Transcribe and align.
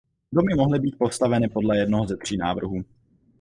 Domy 0.31 0.55
mohly 0.55 0.79
být 0.79 0.95
postaveny 0.99 1.49
podle 1.49 1.77
jednoho 1.77 2.07
ze 2.07 2.17
tří 2.17 2.37
návrhů. 2.37 2.83